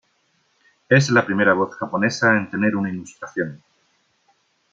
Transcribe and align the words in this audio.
Es 0.89 1.11
la 1.11 1.23
primera 1.27 1.53
voz 1.53 1.75
japonesa 1.77 2.35
en 2.35 2.49
tener 2.49 2.75
una 2.75 2.89
ilustración. 2.89 3.61